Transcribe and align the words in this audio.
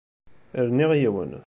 Rniɣ 0.67 0.91
yiwen. 0.99 1.31